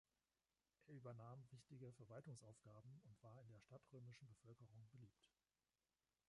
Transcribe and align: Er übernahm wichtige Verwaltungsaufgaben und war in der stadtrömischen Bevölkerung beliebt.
Er 0.87 0.95
übernahm 0.95 1.45
wichtige 1.51 1.93
Verwaltungsaufgaben 1.93 3.01
und 3.05 3.21
war 3.21 3.39
in 3.39 3.51
der 3.51 3.61
stadtrömischen 3.61 4.25
Bevölkerung 4.27 4.87
beliebt. 4.91 5.29